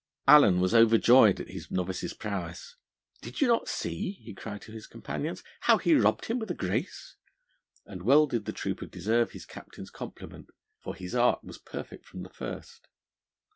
[0.27, 2.75] Allen was overjoyed at his novice's prowess.
[3.21, 6.55] 'Did you not see,' he cried to his companions, 'how he robbed him with a
[6.55, 7.17] grace?'
[7.85, 10.47] And well did the trooper deserve his captain's compliment,
[10.79, 12.87] for his art was perfect from the first.